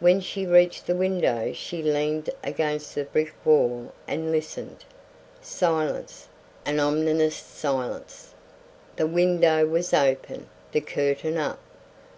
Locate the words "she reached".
0.20-0.86